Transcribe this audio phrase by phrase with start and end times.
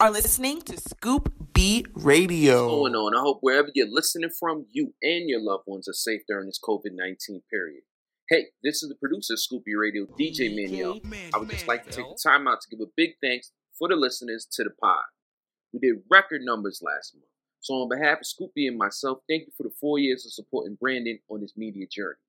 [0.00, 2.66] are listening to Scoop B Radio.
[2.66, 3.16] What's going on?
[3.16, 6.60] I hope wherever you're listening from, you and your loved ones are safe during this
[6.62, 7.82] COVID 19 period.
[8.28, 11.00] Hey, this is the producer of Scoop B Radio, DJ Manio.
[11.34, 13.88] I would just like to take the time out to give a big thanks for
[13.88, 15.02] the listeners to the pod.
[15.72, 17.26] We did record numbers last month.
[17.58, 20.32] So, on behalf of Scoop B and myself, thank you for the four years of
[20.32, 22.20] supporting Brandon on his media journey.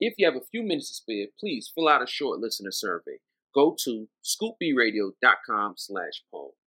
[0.00, 3.20] If you have a few minutes to spare, please fill out a short listener survey.
[3.54, 6.57] Go to scoopbradio.com slash poll.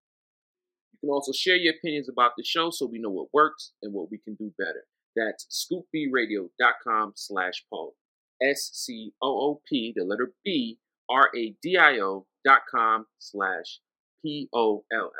[1.01, 3.93] You can also share your opinions about the show so we know what works and
[3.93, 4.85] what we can do better.
[5.15, 7.95] That's scoopbradio.com slash poll.
[8.41, 10.79] S-C-O-O-P, the letter B,
[11.09, 13.79] R-A-D-I-O dot com slash
[14.23, 15.11] P-O-L-L.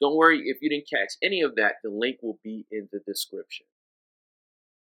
[0.00, 3.00] Don't worry if you didn't catch any of that, the link will be in the
[3.06, 3.66] description.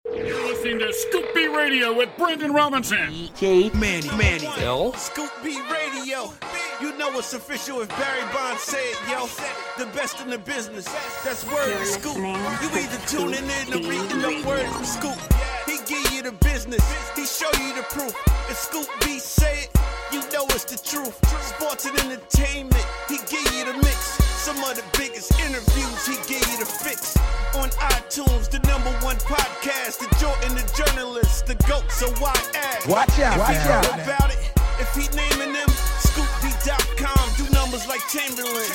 [0.06, 2.98] You're listening to Scoop B Radio with Brandon Robinson.
[2.98, 4.48] DJ Manny, Manny.
[4.58, 4.92] Bill?
[4.94, 6.30] Scoop B Radio.
[6.80, 9.26] You know it's official if Barry Bonds say it, yo.
[9.78, 10.84] The best in the business.
[11.24, 12.16] That's word to Scoop.
[12.16, 15.18] You either tuning in or reading the word from Scoop.
[15.66, 16.82] He give you the business.
[17.14, 18.14] He show you the proof.
[18.50, 19.70] If Scoop B say it,
[20.12, 21.14] you know it's the truth.
[21.42, 22.86] Sports and entertainment.
[23.08, 23.96] He give you the mix.
[24.44, 26.06] Some of the biggest interviews.
[26.06, 27.16] He give you the fix.
[27.56, 29.98] On iTunes, the number one podcast.
[29.98, 31.90] The Jordan, the journalist, the GOAT.
[31.90, 32.88] So why ask?
[32.88, 33.84] Watch out, watch out.
[33.94, 34.38] about it?
[34.80, 35.68] If he naming them,
[36.06, 38.70] scoopd.com, do numbers like Chamberlain.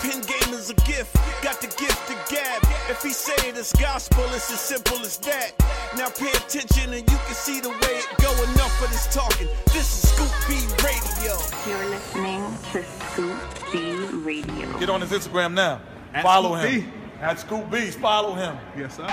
[0.00, 2.62] Pin game is a gift, got the gift to gab.
[2.88, 5.52] If he say it is gospel, it's as simple as that.
[5.96, 8.30] Now pay attention and you can see the way it go.
[8.54, 9.48] Enough of this talking.
[9.66, 11.36] This is Scoop B Radio.
[11.68, 12.42] You're listening
[12.72, 12.82] to
[13.12, 13.38] Scoop
[13.72, 13.92] B
[14.24, 14.78] Radio.
[14.78, 15.82] Get on his Instagram now.
[16.14, 16.80] At follow Scoop him.
[16.80, 16.86] B.
[17.20, 17.90] At Scoop B.
[17.90, 18.56] Follow him.
[18.76, 19.06] Yes, sir.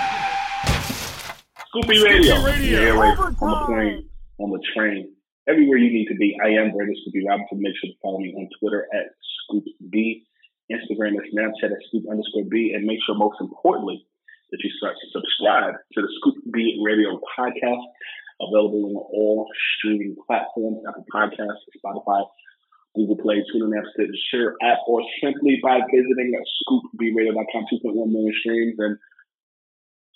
[1.68, 2.42] Scoop B Radio.
[2.42, 2.80] Radio.
[2.80, 3.18] Yeah, right.
[3.18, 4.08] On the plane,
[4.38, 5.12] on the train,
[5.48, 6.36] everywhere you need to be.
[6.44, 7.64] I am Brandon Scoop B Robinson.
[7.64, 9.16] Make sure to follow me on Twitter at
[9.48, 10.28] ScoopB,
[10.68, 14.04] Instagram and Snapchat at Scoop underscore B, and make sure most importantly
[14.52, 17.84] that you start to subscribe to the Scoop B Radio podcast,
[18.44, 22.28] available on all streaming platforms, Apple Podcasts, Spotify,
[22.94, 26.36] Google Play, TuneIn app, Stitcher app, or simply by visiting
[26.68, 28.98] scoopbradio.com, 2.1 million streams and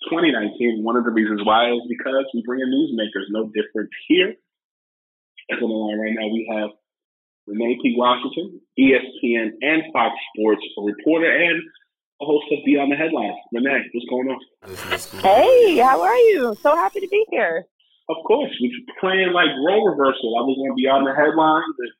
[0.09, 4.35] 2019, one of the reasons why is because we bring in newsmakers, no different here.
[5.51, 6.69] As on the line right now, we have
[7.47, 7.95] Renee P.
[7.97, 11.61] Washington, ESPN and Fox Sports reporter and
[12.21, 13.35] a host of Beyond the Headlines.
[13.51, 14.39] Renee, what's going on?
[15.21, 16.55] Hey, how are you?
[16.61, 17.65] So happy to be here.
[18.09, 20.35] Of course, we're playing like role reversal.
[20.39, 21.91] I was on Beyond the Headlines, and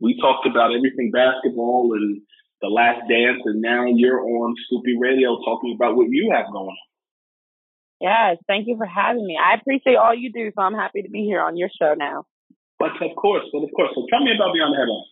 [0.00, 2.22] we talked about everything basketball and
[2.60, 6.46] the last dance, and now you're on Scoop B Radio talking about what you have
[6.52, 6.76] going on.
[8.00, 9.38] Yes, thank you for having me.
[9.38, 12.24] I appreciate all you do, so I'm happy to be here on your show now.
[12.82, 13.94] But of course, but of course.
[13.94, 15.06] So tell me about Beyond the Headlines.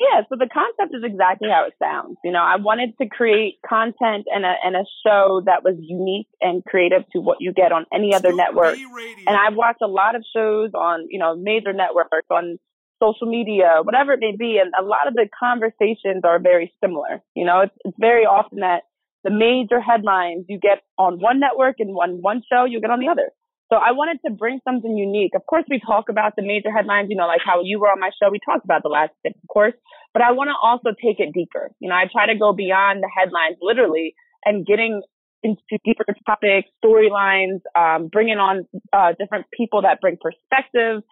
[0.00, 2.16] Yeah, so the concept is exactly how it sounds.
[2.24, 6.28] You know, I wanted to create content and a and a show that was unique
[6.40, 8.76] and creative to what you get on any other network.
[8.76, 12.58] And I've watched a lot of shows on, you know, major networks on
[13.02, 17.22] social media, whatever it may be, and a lot of the conversations are very similar.
[17.34, 18.84] You know, it's it's very often that
[19.24, 23.00] the major headlines you get on one network and one one show you get on
[23.00, 23.32] the other.
[23.68, 25.32] So I wanted to bring something unique.
[25.34, 27.98] Of course, we talk about the major headlines, you know, like how you were on
[27.98, 28.30] my show.
[28.30, 29.74] We talked about the last six, of course,
[30.14, 31.72] but I want to also take it deeper.
[31.80, 34.14] You know, I try to go beyond the headlines, literally,
[34.44, 35.02] and getting
[35.42, 41.02] into deeper topics, storylines, um, bringing on uh, different people that bring perspective.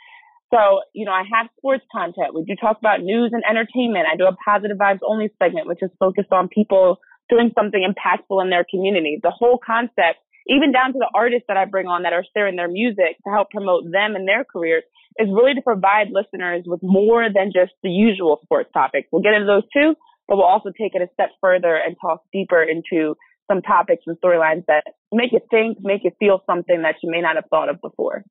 [0.52, 2.34] So, you know, I have sports content.
[2.34, 4.06] We do talk about news and entertainment.
[4.10, 6.98] I do a positive vibes only segment, which is focused on people
[7.28, 9.18] doing something impactful in their community.
[9.22, 12.56] The whole concept, even down to the artists that I bring on that are sharing
[12.56, 14.82] their music to help promote them and their careers,
[15.18, 19.08] is really to provide listeners with more than just the usual sports topics.
[19.12, 19.94] We'll get into those too,
[20.26, 23.16] but we'll also take it a step further and talk deeper into
[23.50, 27.20] some topics and storylines that make you think, make you feel something that you may
[27.20, 28.24] not have thought of before.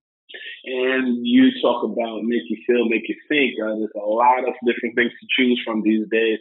[0.65, 3.53] And you talk about make you feel, make you think.
[3.61, 6.39] Uh, there's a lot of different things to choose from these days.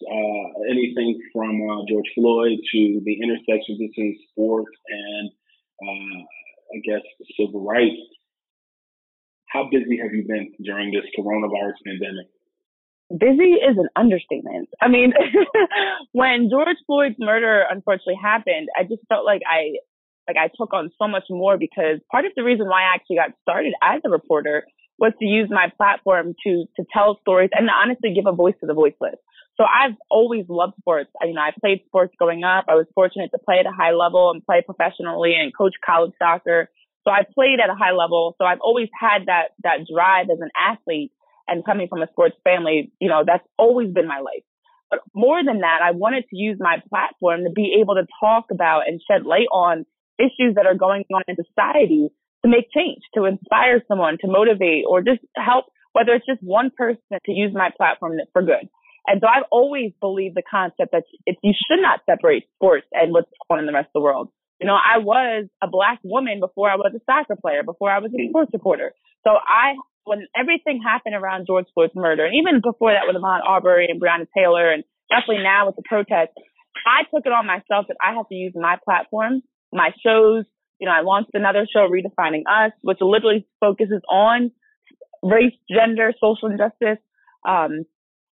[0.00, 5.30] Uh, anything from uh, George Floyd to the intersection between sports and,
[5.82, 6.18] uh,
[6.74, 7.04] I guess,
[7.36, 8.00] civil rights.
[9.48, 12.28] How busy have you been during this coronavirus pandemic?
[13.10, 14.68] busy is an understatement.
[14.80, 15.12] I mean,
[16.12, 19.78] when George Floyd's murder unfortunately happened, I just felt like I
[20.28, 23.16] like I took on so much more because part of the reason why I actually
[23.16, 24.64] got started as a reporter
[25.00, 28.66] was to use my platform to to tell stories and honestly give a voice to
[28.66, 29.16] the voiceless.
[29.56, 31.10] So I've always loved sports.
[31.20, 32.66] I, you know, I played sports growing up.
[32.68, 36.12] I was fortunate to play at a high level and play professionally and coach college
[36.18, 36.70] soccer.
[37.04, 38.36] So I played at a high level.
[38.38, 41.12] So I've always had that that drive as an athlete
[41.48, 44.44] and coming from a sports family, you know, that's always been my life.
[44.90, 48.46] But more than that, I wanted to use my platform to be able to talk
[48.50, 49.86] about and shed light on
[50.18, 52.08] issues that are going on in society
[52.44, 56.70] to make change, to inspire someone, to motivate, or just help, whether it's just one
[56.76, 58.68] person to use my platform for good.
[59.06, 63.12] And so I've always believed the concept that if you should not separate sports and
[63.12, 64.28] what's going on in the rest of the world.
[64.60, 67.98] You know, I was a black woman before I was a soccer player, before I
[67.98, 68.28] was a hmm.
[68.28, 68.92] sports reporter.
[69.24, 73.40] So I when everything happened around George Floyd's murder, and even before that with Ahmaud
[73.46, 76.36] Arbery and Breonna Taylor, and definitely now with the protests,
[76.86, 80.44] I took it on myself that I have to use my platform, my shows.
[80.80, 84.50] You know, I launched another show, Redefining Us, which literally focuses on
[85.22, 86.98] race, gender, social injustice,
[87.46, 87.84] um,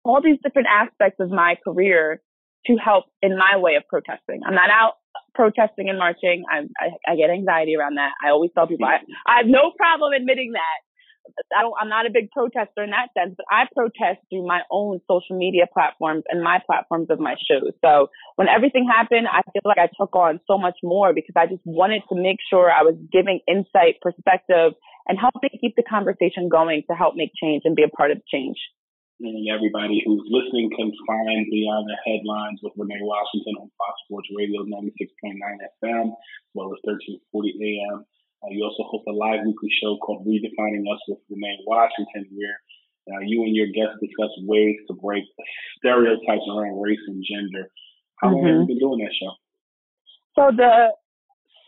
[0.04, 2.22] all these different aspects of my career
[2.68, 4.42] to help in my way of protesting.
[4.46, 4.94] I'm not out
[5.34, 6.44] protesting and marching.
[6.50, 8.12] I, I, I get anxiety around that.
[8.24, 10.80] I always tell people I, I have no problem admitting that.
[11.56, 14.62] I don't, I'm not a big protester in that sense, but I protest through my
[14.72, 17.74] own social media platforms and my platforms of my shows.
[17.84, 21.48] So when everything happened, I feel like I took on so much more because I
[21.48, 24.74] just wanted to make sure I was giving insight, perspective,
[25.08, 28.22] and helping keep the conversation going to help make change and be a part of
[28.32, 28.58] change.
[29.22, 34.28] And everybody who's listening can find Beyond the Headlines with Renee Washington on Fox Sports
[34.36, 35.40] Radio 96.9
[35.80, 37.24] FM, as well as 1340
[37.56, 38.04] AM.
[38.46, 42.62] Uh, you also host a live weekly show called Redefining Us with Renee Washington, where
[43.10, 45.24] uh, you and your guests discuss ways to break
[45.78, 47.72] stereotypes around race and gender.
[48.22, 48.36] How mm-hmm.
[48.36, 48.68] long have you mm-hmm.
[48.68, 49.34] been doing that show?
[50.38, 50.94] So the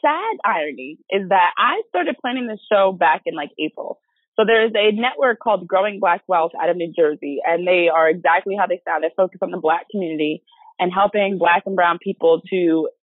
[0.02, 4.00] sad irony is that I started planning this show back in like April.
[4.36, 8.08] So there's a network called Growing Black Wealth out of New Jersey, and they are
[8.08, 9.04] exactly how they sound.
[9.04, 10.44] They focus on the Black community
[10.80, 12.56] and helping Black and Brown people to,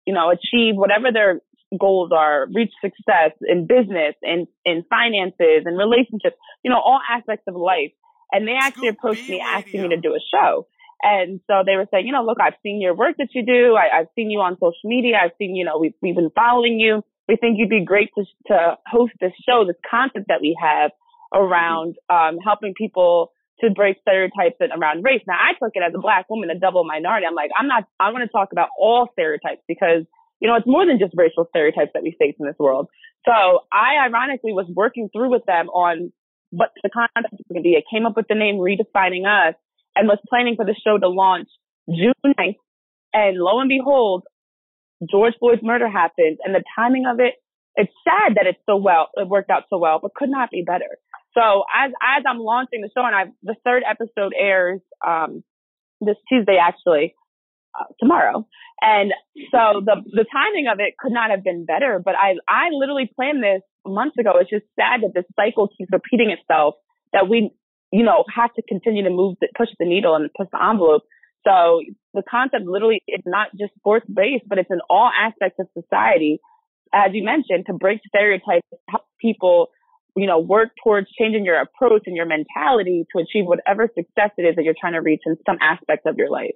[0.07, 1.41] you know, achieve whatever their
[1.79, 7.45] goals are, reach success in business, in, in finances, and relationships, you know, all aspects
[7.49, 7.93] of life.
[8.33, 10.67] And they actually Scoop approached me asking me to do a show.
[11.03, 13.77] And so they were saying, you know, look, I've seen your work that you do.
[13.77, 15.17] I, have seen you on social media.
[15.23, 17.05] I've seen, you know, we've, we've been following you.
[17.29, 20.93] We think you'd be great to, to host this show, this content that we have
[21.35, 25.23] around um, helping people to break stereotypes around race.
[25.27, 27.27] Now, I took it as a black woman, a double minority.
[27.27, 30.05] I'm like, I'm not, I want to talk about all stereotypes because
[30.45, 32.89] you know, it's more than just racial stereotypes that we face in this world.
[33.25, 36.13] So I ironically was working through with them on
[36.51, 37.81] what the concept was going to be.
[37.81, 39.55] I came up with the name Redefining Us
[39.97, 41.49] and was planning for the show to launch
[41.89, 42.61] June 9th.
[43.15, 44.25] And lo and behold,
[45.11, 47.41] George Floyd's murder happened and the timing of it,
[47.77, 50.63] it's sad that it's so well, it worked out so well, but could not be
[50.63, 50.99] better.
[51.33, 55.43] So as, as I'm launching the show and I, the third episode airs, um,
[56.03, 57.15] this Tuesday actually,
[57.79, 58.47] uh, tomorrow.
[58.81, 59.13] And
[59.51, 62.01] so the the timing of it could not have been better.
[62.05, 64.33] But I I literally planned this months ago.
[64.41, 66.75] It's just sad that this cycle keeps repeating itself.
[67.13, 67.51] That we
[67.93, 71.03] you know have to continue to move the, push the needle and push the envelope.
[71.47, 71.83] So
[72.15, 76.41] the concept literally is not just sports based, but it's in all aspects of society.
[76.93, 79.69] As you mentioned, to break stereotypes, help people
[80.17, 84.43] you know, work towards changing your approach and your mentality to achieve whatever success it
[84.43, 86.55] is that you're trying to reach in some aspect of your life.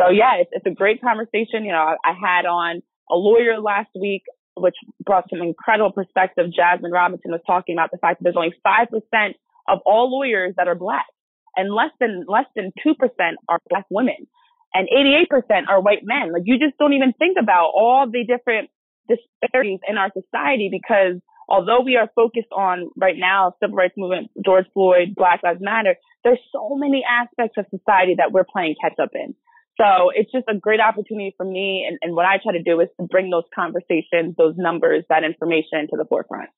[0.00, 1.64] So yeah, it's, it's a great conversation.
[1.64, 4.22] You know, I, I had on a lawyer last week,
[4.56, 6.46] which brought some incredible perspective.
[6.54, 9.34] Jasmine Robinson was talking about the fact that there's only 5%
[9.68, 11.06] of all lawyers that are black
[11.56, 12.94] and less than, less than 2%
[13.48, 14.26] are black women
[14.72, 16.32] and 88% are white men.
[16.32, 18.70] Like you just don't even think about all the different
[19.08, 24.30] disparities in our society because although we are focused on right now civil rights movement,
[24.44, 28.98] George Floyd, Black Lives Matter, there's so many aspects of society that we're playing catch
[29.02, 29.34] up in.
[29.80, 31.86] So it's just a great opportunity for me.
[31.88, 35.24] And, and what I try to do is to bring those conversations, those numbers, that
[35.24, 36.50] information to the forefront.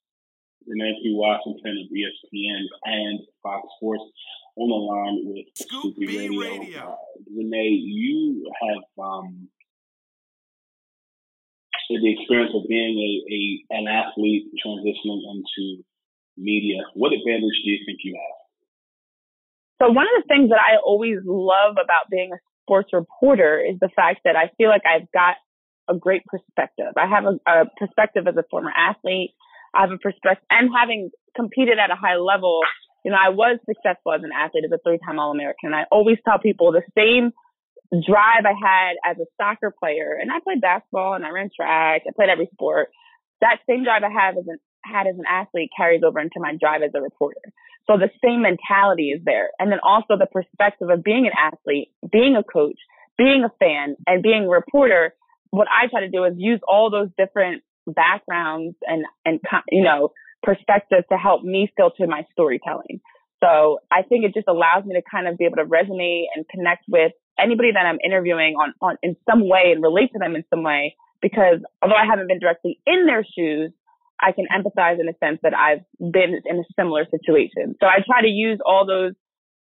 [0.66, 1.14] Renee P.
[1.14, 4.02] Washington of ESPN and Fox Sports
[4.56, 6.40] on the line with Scoop Radio.
[6.40, 6.80] Radio.
[6.80, 6.96] Uh,
[7.30, 9.48] Renee, you have um,
[11.90, 15.82] the experience of being a, a an athlete transitioning into
[16.36, 16.82] media.
[16.94, 18.42] What advantage do you think you have?
[19.82, 23.78] So one of the things that I always love about being a sports reporter is
[23.80, 25.36] the fact that I feel like I've got
[25.88, 26.94] a great perspective.
[26.96, 29.30] I have a, a perspective as a former athlete.
[29.74, 32.60] I have a perspective and having competed at a high level,
[33.04, 35.72] you know, I was successful as an athlete, as a three-time All-American.
[35.72, 37.32] And I always tell people the same
[37.92, 42.02] drive I had as a soccer player, and I played basketball and I ran track.
[42.08, 42.88] I played every sport.
[43.40, 46.56] That same drive I have as an had as an athlete carries over into my
[46.58, 47.40] drive as a reporter.
[47.90, 49.50] So the same mentality is there.
[49.58, 52.78] And then also the perspective of being an athlete, being a coach,
[53.18, 55.14] being a fan, and being a reporter.
[55.50, 60.12] What I try to do is use all those different backgrounds and, and, you know,
[60.42, 63.00] perspectives to help me filter my storytelling.
[63.42, 66.48] So I think it just allows me to kind of be able to resonate and
[66.48, 70.36] connect with anybody that I'm interviewing on, on in some way and relate to them
[70.36, 70.96] in some way.
[71.20, 73.72] Because although I haven't been directly in their shoes,
[74.22, 77.74] I can empathize in a sense that I've been in a similar situation.
[77.80, 79.12] So I try to use all those,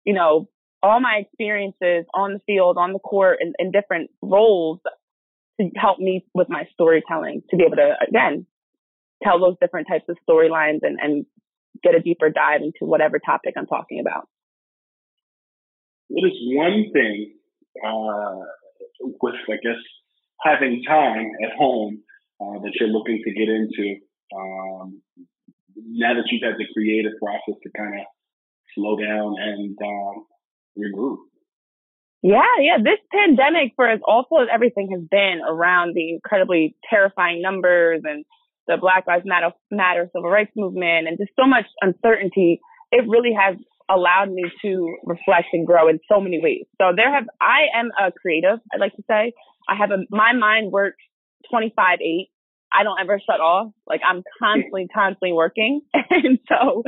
[0.05, 0.49] you know,
[0.81, 4.79] all my experiences on the field, on the court, in, in different roles
[5.59, 8.45] to help me with my storytelling to be able to, again,
[9.23, 11.25] tell those different types of storylines and, and
[11.83, 14.27] get a deeper dive into whatever topic I'm talking about.
[16.09, 17.33] What is one thing
[17.85, 18.45] uh,
[19.21, 19.81] with, I guess,
[20.43, 22.03] having time at home
[22.39, 23.99] uh, that you're looking to get into
[24.36, 25.01] um,
[25.75, 28.05] now that you've had the creative process to kind of
[28.75, 30.25] slow down and um,
[30.77, 31.17] regroup.
[32.24, 32.77] Yeah, yeah.
[32.77, 38.25] This pandemic, for as awful as everything has been around the incredibly terrifying numbers and
[38.67, 42.60] the Black Lives Matter, Matter civil rights movement and just so much uncertainty,
[42.91, 43.55] it really has
[43.89, 46.65] allowed me to reflect and grow in so many ways.
[46.81, 49.31] So there have, I am a creative, I'd like to say.
[49.69, 51.03] I have a, my mind works
[51.50, 52.29] 25 8
[52.77, 53.72] I don't ever shut off.
[53.88, 55.81] Like I'm constantly, constantly working.
[55.93, 56.84] and so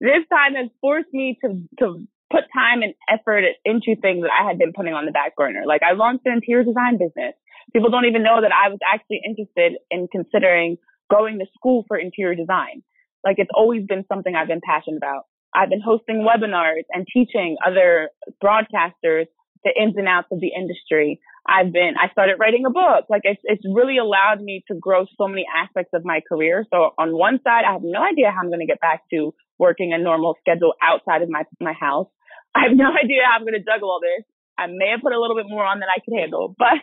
[0.00, 4.46] this time has forced me to, to put time and effort into things that I
[4.48, 5.62] had been putting on the back burner.
[5.66, 7.34] Like I launched an interior design business.
[7.72, 10.78] People don't even know that I was actually interested in considering
[11.10, 12.82] going to school for interior design.
[13.24, 15.24] Like it's always been something I've been passionate about.
[15.54, 18.10] I've been hosting webinars and teaching other
[18.42, 19.26] broadcasters
[19.64, 21.20] the ins and outs of the industry.
[21.48, 23.06] I've been, I started writing a book.
[23.08, 26.66] Like it's, it's really allowed me to grow so many aspects of my career.
[26.72, 29.32] So on one side, I have no idea how I'm going to get back to
[29.58, 32.08] working a normal schedule outside of my, my house.
[32.54, 34.24] I have no idea how I'm going to juggle all this.
[34.58, 36.80] I may have put a little bit more on than I could handle, but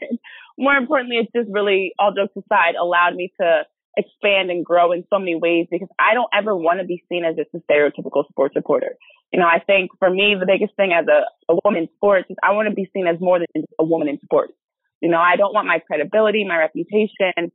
[0.57, 3.63] more importantly, it's just really all jokes aside allowed me to
[3.97, 7.25] expand and grow in so many ways because I don't ever want to be seen
[7.25, 8.95] as just a stereotypical sports reporter.
[9.33, 12.27] You know, I think for me, the biggest thing as a, a woman in sports
[12.29, 14.53] is I want to be seen as more than just a woman in sports.
[15.01, 17.51] You know, I don't want my credibility, my reputation,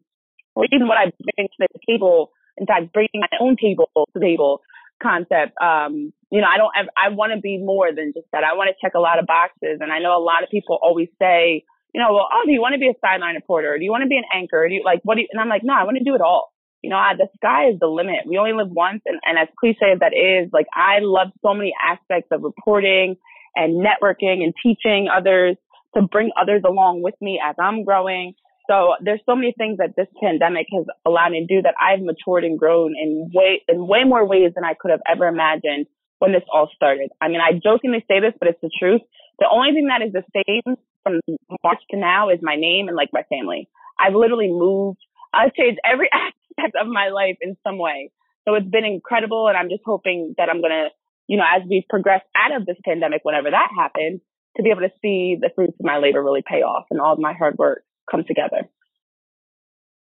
[0.56, 2.32] or even what I bring to the table.
[2.58, 4.60] In fact, bringing my own table to the table
[5.00, 5.54] concept.
[5.62, 8.42] Um, you know, I don't, ever, I want to be more than just that.
[8.42, 9.78] I want to check a lot of boxes.
[9.78, 11.62] And I know a lot of people always say,
[11.94, 13.78] you know, well, oh, do you want to be a sideline reporter?
[13.78, 14.66] Do you want to be an anchor?
[14.68, 16.20] do you like, what do you, and I'm like, no, I want to do it
[16.20, 16.52] all.
[16.82, 18.26] You know, I, the sky is the limit.
[18.26, 19.02] We only live once.
[19.06, 23.16] And, and as cliche as that is, like, I love so many aspects of reporting
[23.56, 25.56] and networking and teaching others
[25.96, 28.34] to bring others along with me as I'm growing.
[28.70, 32.00] So there's so many things that this pandemic has allowed me to do that I've
[32.00, 35.86] matured and grown in way, in way more ways than I could have ever imagined
[36.18, 37.10] when this all started.
[37.20, 39.00] I mean, I jokingly say this, but it's the truth.
[39.38, 41.20] The only thing that is the same from
[41.64, 43.68] March to now is my name and like my family.
[43.98, 44.98] I've literally moved.
[45.32, 46.37] I've changed every aspect
[46.80, 48.10] of my life in some way.
[48.46, 49.48] So it's been incredible.
[49.48, 50.88] And I'm just hoping that I'm going to,
[51.26, 54.20] you know, as we progress out of this pandemic, whenever that happens,
[54.56, 57.12] to be able to see the fruits of my labor really pay off and all
[57.12, 58.68] of my hard work come together.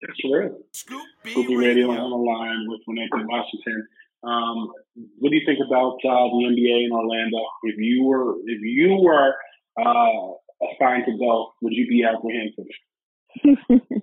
[0.00, 0.58] That's real.
[0.72, 3.86] Scoop B Radio on the line with Renee Washington.
[4.24, 4.72] Um,
[5.18, 7.38] what do you think about uh, the NBA in Orlando?
[7.64, 9.34] If you were if you were
[9.78, 10.34] uh,
[10.70, 12.66] assigned to go, would you be apprehensive?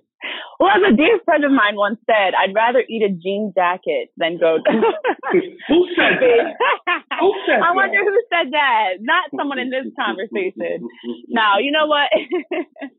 [0.58, 4.10] well, as a dear friend of mine once said, I'd rather eat a jean jacket
[4.16, 4.58] than go.
[4.58, 4.92] To-
[5.68, 6.56] who said that?
[7.20, 9.00] who said I wonder who said that.
[9.00, 10.88] Not someone in this conversation.
[11.28, 12.08] now, you know what?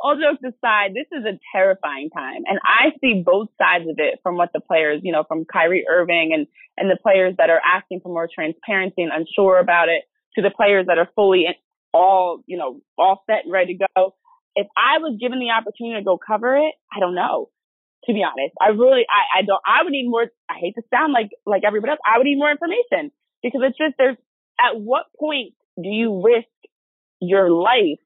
[0.00, 2.42] all jokes aside, this is a terrifying time.
[2.46, 5.84] And I see both sides of it from what the players, you know, from Kyrie
[5.88, 6.46] Irving and,
[6.76, 10.04] and the players that are asking for more transparency and unsure about it
[10.36, 11.46] to the players that are fully
[11.92, 14.14] all, you know, all set and ready to go.
[14.56, 17.50] If I was given the opportunity to go cover it, I don't know.
[18.06, 20.82] To be honest, I really, I, I don't, I would need more, I hate to
[20.92, 22.00] sound like, like everybody else.
[22.04, 23.10] I would need more information
[23.42, 24.18] because it's just, there's,
[24.60, 26.52] at what point do you risk
[27.20, 28.04] your life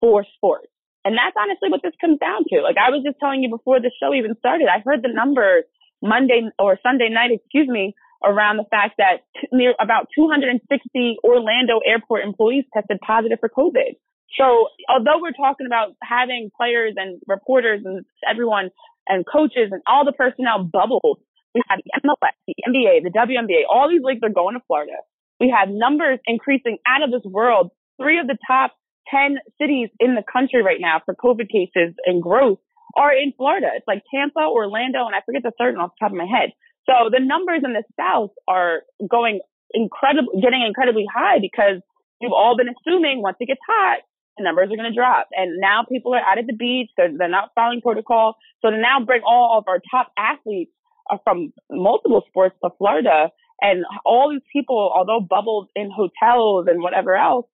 [0.00, 0.66] for sports?
[1.04, 2.60] And that's honestly what this comes down to.
[2.62, 5.64] Like I was just telling you before the show even started, I heard the numbers
[6.02, 12.24] Monday or Sunday night, excuse me, around the fact that near about 260 Orlando airport
[12.24, 13.96] employees tested positive for COVID.
[14.36, 18.70] So although we're talking about having players and reporters and everyone
[19.06, 21.20] and coaches and all the personnel bubbled,
[21.54, 25.00] we have the MLS, the NBA, the WNBA, all these leagues are going to Florida.
[25.40, 27.70] We have numbers increasing out of this world.
[27.96, 28.76] Three of the top
[29.10, 32.58] 10 cities in the country right now for COVID cases and growth
[32.96, 33.68] are in Florida.
[33.74, 36.28] It's like Tampa, Orlando, and I forget the third one off the top of my
[36.28, 36.52] head.
[36.86, 39.40] So the numbers in the South are going
[39.72, 41.80] incredible, getting incredibly high because
[42.20, 44.00] we've all been assuming once it gets hot,
[44.38, 45.28] the numbers are going to drop.
[45.32, 46.90] And now people are out at the beach.
[46.96, 48.36] They're, they're not following protocol.
[48.62, 50.72] So to now bring all of our top athletes
[51.10, 53.30] uh, from multiple sports to Florida
[53.60, 57.46] and all these people, although bubbled in hotels and whatever else,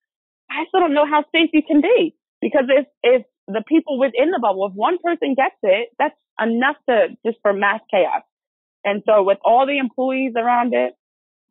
[0.51, 4.31] I still don't know how safe you can be because if if the people within
[4.31, 8.23] the bubble, if one person gets it, that's enough to just for mass chaos.
[8.85, 10.95] And so with all the employees around it,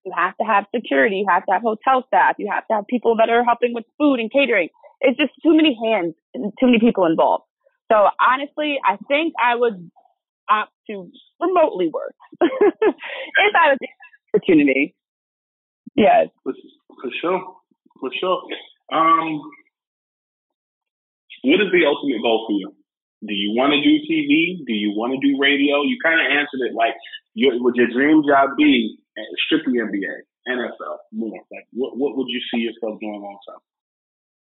[0.06, 2.88] you have to have security, you have to have hotel staff, you have to have
[2.88, 4.70] people that are helping with food and catering.
[5.03, 7.43] It's just too many hands, too many people involved.
[7.91, 9.91] So honestly, I think I would
[10.50, 13.77] opt to remotely work if I was
[14.33, 14.95] opportunity.
[15.95, 16.29] Yes.
[16.43, 16.53] For,
[17.01, 17.41] for sure.
[18.00, 18.41] For sure.
[18.91, 19.41] Um,
[21.43, 22.74] what is the ultimate goal for you?
[23.27, 24.65] Do you want to do TV?
[24.65, 25.83] Do you want to do radio?
[25.83, 26.95] You kind of answered it like,
[27.36, 28.98] your, would your dream job be
[29.45, 31.39] strictly NBA, NFL, more?
[31.51, 33.62] Like, what what would you see yourself doing long term?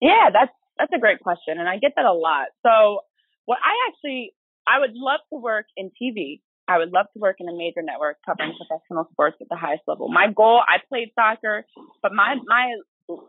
[0.03, 2.51] Yeah, that's that's a great question, and I get that a lot.
[2.65, 3.07] So,
[3.45, 4.35] what I actually
[4.67, 6.41] I would love to work in TV.
[6.67, 9.83] I would love to work in a major network covering professional sports at the highest
[9.87, 10.07] level.
[10.07, 11.65] My goal, I played soccer,
[12.01, 12.75] but my my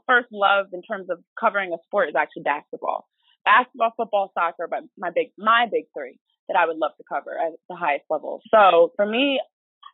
[0.07, 3.07] first love in terms of covering a sport is actually basketball.
[3.45, 7.39] Basketball, football, soccer, but my big my big three that I would love to cover
[7.39, 8.41] at the highest level.
[8.51, 9.41] So for me,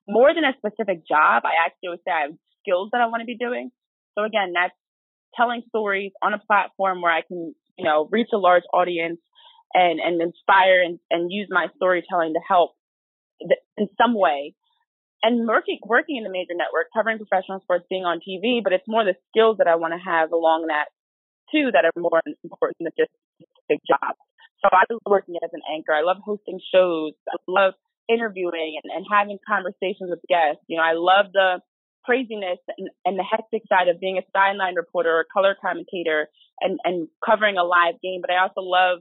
[0.09, 3.21] more than a specific job, I actually would say I have skills that I want
[3.21, 3.71] to be doing.
[4.17, 4.75] So again, that's
[5.37, 9.21] telling stories on a platform where I can, you know, reach a large audience
[9.73, 12.73] and, and inspire and, and use my storytelling to help
[13.41, 14.55] in some way
[15.23, 18.89] and working working in the major network, covering professional sports, being on TV, but it's
[18.89, 20.89] more the skills that I want to have along that
[21.53, 24.17] too that are more important than just a big job.
[24.63, 25.93] So I love working as an anchor.
[25.93, 27.13] I love hosting shows.
[27.29, 27.75] I love
[28.09, 30.63] interviewing and, and having conversations with guests.
[30.69, 31.61] You know, I love the
[32.05, 36.29] craziness and, and the hectic side of being a sideline reporter or color commentator
[36.61, 38.21] and, and covering a live game.
[38.21, 39.01] But I also love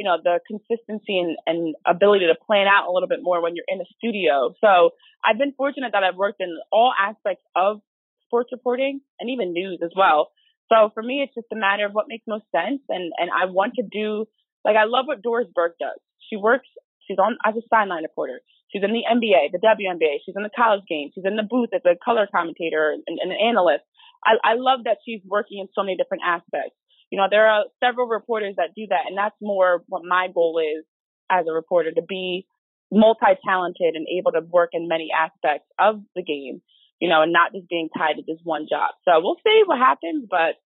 [0.00, 3.54] you know, the consistency and, and ability to plan out a little bit more when
[3.54, 4.54] you're in a studio.
[4.60, 7.82] So I've been fortunate that I've worked in all aspects of
[8.24, 10.30] sports reporting and even news as well.
[10.72, 12.80] So for me, it's just a matter of what makes most sense.
[12.88, 14.26] And, and I want to do,
[14.64, 15.98] like, I love what Doris Burke does.
[16.30, 16.68] She works,
[17.06, 18.40] she's on as a sideline reporter.
[18.72, 20.22] She's in the NBA, the WNBA.
[20.24, 21.10] She's in the college game.
[21.14, 23.84] She's in the booth as a color commentator and, and an analyst.
[24.24, 26.76] I, I love that she's working in so many different aspects
[27.10, 29.06] you know, there are several reporters that do that.
[29.08, 30.84] And that's more what my goal is
[31.30, 32.46] as a reporter to be
[32.90, 36.62] multi-talented and able to work in many aspects of the game,
[37.00, 38.94] you know, and not just being tied to just one job.
[39.04, 40.58] So we'll see what happens, but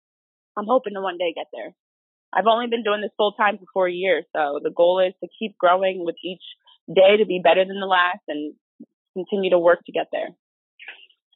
[0.56, 1.74] I'm hoping to one day get there.
[2.34, 4.26] I've only been doing this full time for four years.
[4.36, 6.44] So the goal is to keep growing with each
[6.88, 8.54] day to be better than the last and
[9.14, 10.30] continue to work to get there.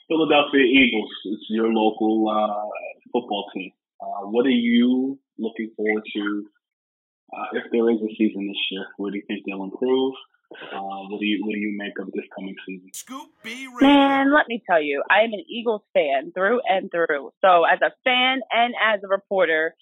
[0.07, 2.69] Philadelphia Eagles, it's your local uh,
[3.11, 3.71] football team.
[4.01, 6.47] Uh, what are you looking forward to
[7.33, 8.85] uh, if there is a season this year?
[8.97, 10.13] Where do you think they'll improve?
[10.49, 12.89] Uh, what do you what do you make of this coming season?
[12.93, 17.31] Scoop B Man, let me tell you, I am an Eagles fan through and through.
[17.41, 19.75] So as a fan and as a reporter,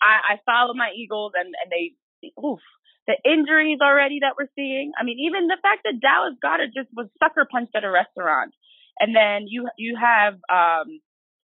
[0.00, 1.94] I, I follow my Eagles and, and they
[2.40, 2.60] oof.
[3.06, 4.92] The injuries already that we're seeing.
[4.98, 8.54] I mean, even the fact that Dallas Goedert just was sucker punched at a restaurant.
[8.98, 11.00] And then you you have um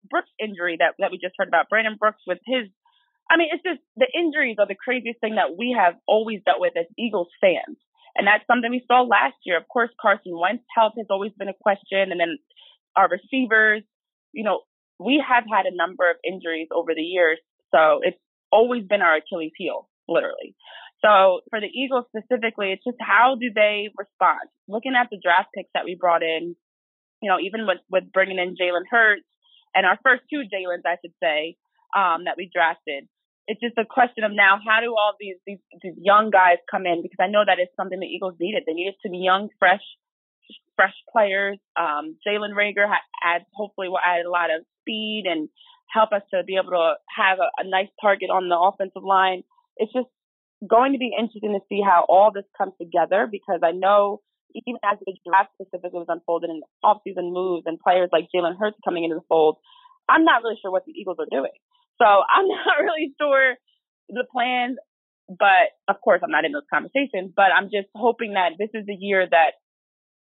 [0.10, 2.70] Brooks injury that, that we just heard about, Brandon Brooks with his,
[3.30, 6.60] I mean, it's just the injuries are the craziest thing that we have always dealt
[6.60, 7.78] with as Eagles fans.
[8.15, 9.58] And that's something we saw last year.
[9.58, 12.12] Of course, Carson Wentz health has always been a question.
[12.12, 12.38] And then
[12.96, 13.84] our receivers,
[14.32, 14.62] you know,
[15.00, 17.39] we have had a number of injuries over the years.
[17.74, 18.18] So it's
[18.52, 20.56] always been our Achilles heel, literally.
[21.06, 24.50] So for the Eagles specifically, it's just how do they respond?
[24.68, 26.56] Looking at the draft picks that we brought in,
[27.22, 29.30] you know, even with with bringing in Jalen Hurts
[29.76, 31.58] and our first two Jalen's, I should say,
[31.94, 33.08] um, that we drafted.
[33.48, 36.88] It's just a question of now how do all these, these these young guys come
[36.88, 38.63] in because I know that is something the Eagles needed.
[38.65, 39.86] They needed to be young, fresh,
[40.76, 41.60] fresh players.
[41.78, 42.89] Um, Jalen Reagor
[43.24, 45.50] adds hopefully will add a lot of speed and
[45.94, 49.44] help us to be able to have a, a nice target on the offensive line.
[49.78, 50.10] It's just
[50.67, 54.21] going to be interesting to see how all this comes together because I know
[54.56, 58.78] even as the draft specifically was unfolding and offseason moves and players like Jalen Hurts
[58.86, 59.58] coming into the fold,
[60.08, 61.51] I'm not really sure what the Eagles are doing.
[61.99, 63.56] So I'm not really sure
[64.10, 64.78] the plans,
[65.28, 67.34] but of course I'm not in those conversations.
[67.36, 69.60] But I'm just hoping that this is the year that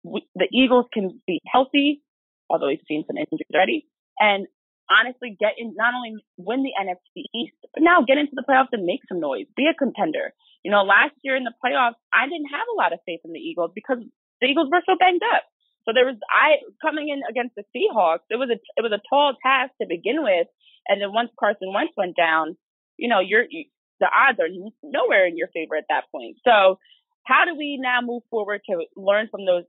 [0.02, 2.02] we, the Eagles can be healthy,
[2.50, 3.86] although we've seen some injuries already,
[4.18, 4.46] and
[4.90, 8.72] honestly get in, not only win the NFC East, but now get into the playoffs
[8.72, 10.32] and make some noise, be a contender.
[10.64, 13.32] You know, last year in the playoffs, I didn't have a lot of faith in
[13.32, 13.98] the Eagles because
[14.40, 15.44] the Eagles were so banged up.
[15.86, 18.26] So there was I coming in against the Seahawks.
[18.30, 20.50] It was a it was a tall task to begin with,
[20.88, 22.56] and then once Carson Wentz went down,
[22.98, 23.70] you know, you're you,
[24.00, 24.50] the odds are
[24.82, 26.36] nowhere in your favor at that point.
[26.44, 26.78] So
[27.24, 29.64] how do we now move forward to learn from those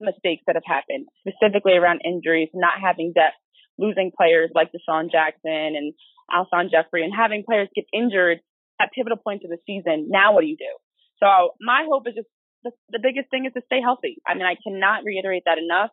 [0.00, 3.36] mistakes that have happened, specifically around injuries, not having depth,
[3.80, 5.94] losing players like DeSean Jackson and
[6.30, 8.38] Alshon Jeffery, and having players get injured
[8.80, 10.08] at pivotal points of the season.
[10.08, 10.72] Now, what do you do?
[11.18, 12.28] So my hope is just
[12.64, 14.16] the, the biggest thing is to stay healthy.
[14.26, 15.90] I mean, I cannot reiterate that enough.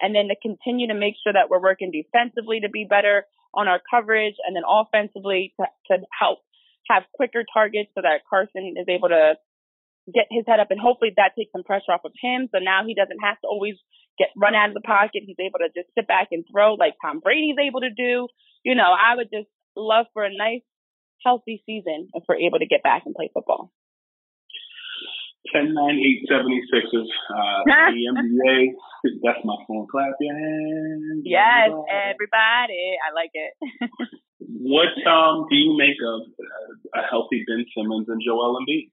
[0.00, 3.68] And then to continue to make sure that we're working defensively to be better on
[3.68, 6.38] our coverage, and then offensively to, to help
[6.88, 9.34] have quicker targets so that Carson is able to
[10.08, 12.48] get his head up and hopefully that takes some pressure off of him.
[12.52, 13.76] So now he doesn't have to always
[14.18, 15.22] get run out of the pocket.
[15.26, 18.28] He's able to just sit back and throw like Tom Brady's able to do.
[18.64, 20.64] You know, I would just love for a nice,
[21.24, 23.72] healthy season if we're able to get back and play football.
[25.52, 27.08] 10 9 8 76ers.
[27.30, 28.74] Uh, the NBA.
[29.22, 29.86] That's my phone.
[29.90, 31.22] Clap your hands.
[31.24, 32.98] Yes, everybody.
[33.00, 33.52] I like it.
[34.60, 36.26] what um do you make of
[36.94, 38.90] a healthy Ben Simmons and Joel Embiid?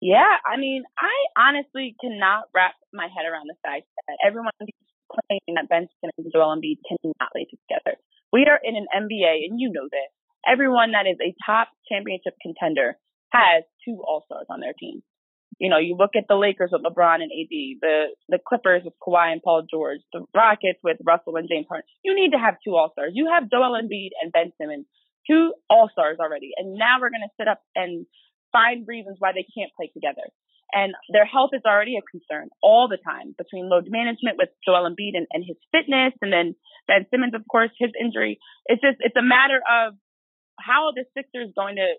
[0.00, 4.56] Yeah, I mean, I honestly cannot wrap my head around the fact that everyone
[5.12, 8.00] claiming that Ben Simmons and Joel Embiid cannot play together.
[8.32, 10.08] We are in an NBA, and you know this.
[10.46, 12.96] Everyone that is a top championship contender
[13.32, 15.02] has two All Stars on their team.
[15.58, 17.52] You know, you look at the Lakers with LeBron and AD,
[17.84, 21.84] the the Clippers with Kawhi and Paul George, the Rockets with Russell and James Harden.
[22.02, 23.12] You need to have two All Stars.
[23.14, 24.86] You have Joel Embiid and Ben Simmons,
[25.28, 28.06] two All Stars already, and now we're going to sit up and
[28.52, 30.24] find reasons why they can't play together.
[30.72, 34.86] And their health is already a concern all the time between load management with Joel
[34.86, 36.54] Embiid and, and his fitness, and then
[36.86, 38.38] Ben Simmons, of course, his injury.
[38.66, 39.94] It's just it's a matter of
[40.58, 41.98] how the Sixers going to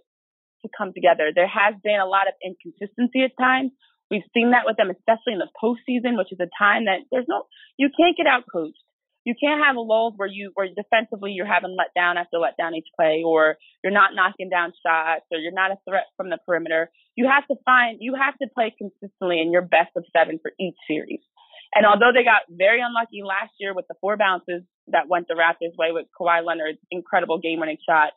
[0.64, 1.32] to come together.
[1.36, 3.72] There has been a lot of inconsistency at times.
[4.10, 7.28] We've seen that with them, especially in the postseason, which is a time that there's
[7.28, 8.80] no you can't get out coached
[9.24, 12.58] you can't have a lulls where you where defensively you're having let down after let
[12.58, 16.30] down each play or you're not knocking down shots or you're not a threat from
[16.30, 16.90] the perimeter.
[17.16, 20.52] You have to find you have to play consistently in your best of seven for
[20.60, 21.22] each series.
[21.74, 25.36] And although they got very unlucky last year with the four bounces that went the
[25.36, 28.12] Raptors' way with Kawhi Leonard's incredible game winning shot,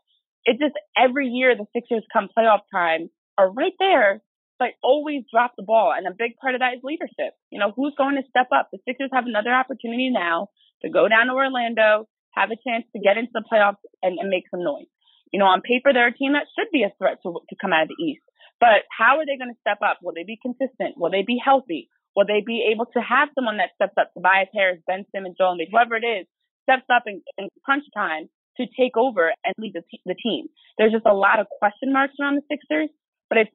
[0.45, 4.23] it just every year the Sixers come playoff time are right there,
[4.59, 5.93] but always drop the ball.
[5.97, 7.35] And a big part of that is leadership.
[7.51, 8.71] You know, who's going to step up?
[8.73, 10.49] The Sixers have another opportunity now
[10.85, 14.29] to go down to Orlando, have a chance to get into the playoffs and, and
[14.29, 14.91] make some noise.
[15.33, 17.73] You know, on paper, they're a team that should be a threat to, to come
[17.73, 18.23] out of the East.
[18.61, 19.99] But how are they going to step up?
[20.03, 20.95] Will they be consistent?
[20.97, 21.89] Will they be healthy?
[22.15, 25.59] Will they be able to have someone that steps up, Tobias Harris, Ben Simmons, Joel
[25.59, 26.27] Embiid, whoever it is,
[26.63, 30.47] steps up in, in crunch time to take over and lead the, t- the team?
[30.79, 32.91] There's just a lot of question marks around the Sixers,
[33.29, 33.51] but it's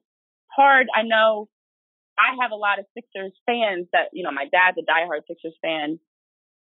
[0.52, 0.88] hard.
[0.94, 1.48] I know
[2.20, 5.56] I have a lot of Sixers fans that, you know, my dad's a diehard Sixers
[5.62, 5.98] fan.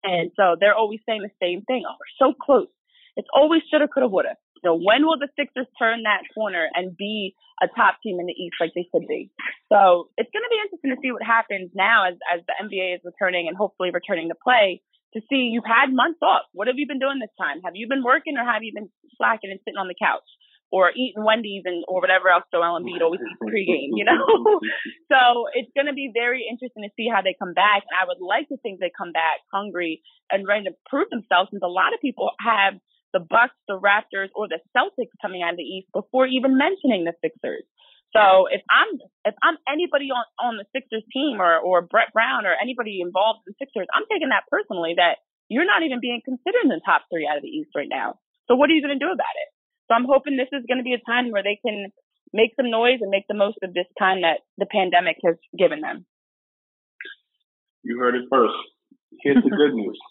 [0.05, 1.85] And so they're always saying the same thing.
[1.87, 2.69] Oh, we're so close.
[3.17, 4.37] It's always shoulda, coulda, woulda.
[4.65, 8.35] Know, when will the Sixers turn that corner and be a top team in the
[8.35, 9.31] East like they should be?
[9.71, 12.97] So it's going to be interesting to see what happens now as as the NBA
[12.97, 14.83] is returning and hopefully returning to play.
[15.15, 16.51] To see you've had months off.
[16.53, 17.63] What have you been doing this time?
[17.65, 20.27] Have you been working or have you been slacking and sitting on the couch?
[20.71, 24.21] Or eating Wendy's and or whatever else Joel Embiid always eats pregame, you know.
[25.13, 27.89] so it's going to be very interesting to see how they come back.
[27.89, 31.49] And I would like to think they come back hungry and ready to prove themselves,
[31.51, 32.77] since a lot of people have
[33.17, 37.09] the Bucks, the Raptors, or the Celtics coming out of the East before even mentioning
[37.09, 37.65] the Sixers.
[38.13, 38.89] So if I'm
[39.25, 43.45] if I'm anybody on on the Sixers team or or Brett Brown or anybody involved
[43.45, 46.81] in the Sixers, I'm taking that personally that you're not even being considered in the
[46.85, 48.21] top three out of the East right now.
[48.49, 49.49] So what are you going to do about it?
[49.89, 51.91] So I'm hoping this is going to be a time where they can
[52.33, 55.81] make some noise and make the most of this time that the pandemic has given
[55.81, 56.05] them.
[57.83, 58.55] You heard it first.
[59.23, 59.99] Here's the good news.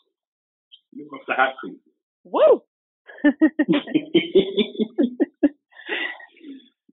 [0.93, 1.77] You off the hot seat.
[2.23, 2.63] Woo!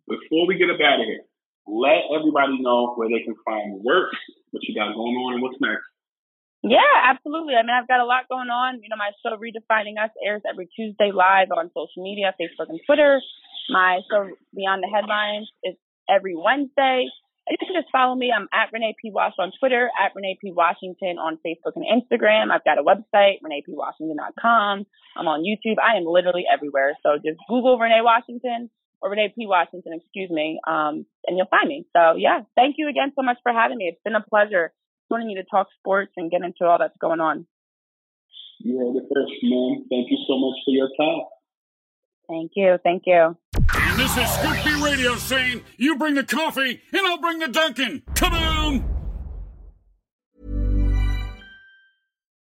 [0.08, 1.22] Before we get up out of here,
[1.66, 4.10] let everybody know where they can find work,
[4.50, 5.86] what you got going on, and what's next.
[6.64, 7.54] Yeah, absolutely.
[7.54, 8.80] I mean, I've got a lot going on.
[8.80, 12.80] You know, my show Redefining Us airs every Tuesday live on social media, Facebook and
[12.86, 13.20] Twitter.
[13.68, 15.76] My show Beyond the Headlines is
[16.08, 17.04] every Wednesday.
[17.50, 18.32] You can just follow me.
[18.32, 19.12] I'm at Renee P.
[19.12, 20.52] Wash on Twitter, at Renee P.
[20.52, 22.48] Washington on Facebook and Instagram.
[22.48, 24.86] I've got a website, ReneePWashington.com.
[25.16, 25.76] I'm on YouTube.
[25.76, 26.96] I am literally everywhere.
[27.02, 28.70] So just Google Renee Washington
[29.02, 29.46] or Renee P.
[29.46, 31.84] Washington, excuse me, um, and you'll find me.
[31.92, 33.92] So yeah, thank you again so much for having me.
[33.92, 34.72] It's been a pleasure
[35.10, 37.46] joining you to talk sports and get into all that's going on.
[38.60, 39.84] You heard it first, man.
[39.90, 41.24] Thank you so much for your time.
[42.28, 42.78] Thank you.
[42.82, 43.36] Thank you.
[43.74, 47.48] And this is Scoop B Radio saying, you bring the coffee and I'll bring the
[47.48, 48.02] Dunkin'.
[48.14, 48.84] Come on!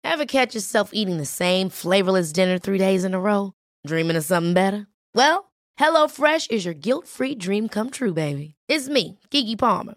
[0.02, 3.52] Ever catch yourself eating the same flavorless dinner three days in a row?
[3.86, 4.86] Dreaming of something better?
[5.14, 8.54] Well, HelloFresh is your guilt-free dream come true, baby.
[8.68, 9.96] It's me, Keke Palmer.